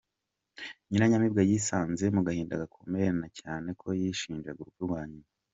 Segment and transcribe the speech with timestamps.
[0.87, 5.29] Nyiranyamibwa yisanze mu gahinda gakomeye na cyane ko yishinjaga urupfu rwa nyina.